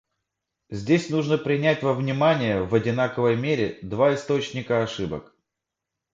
[0.71, 5.35] Здесь нужно принять во внимание в одинаковой мере два источника ошибок.